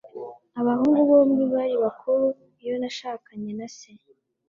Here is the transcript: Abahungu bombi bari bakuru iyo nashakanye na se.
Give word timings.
Abahungu 0.59 0.99
bombi 1.09 1.43
bari 1.53 1.75
bakuru 1.83 2.23
iyo 2.61 2.75
nashakanye 2.81 3.51
na 3.59 3.67
se. 3.77 3.91